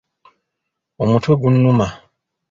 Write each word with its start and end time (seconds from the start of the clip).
Omutwe 1.01 1.33
gunnuma 1.41 1.87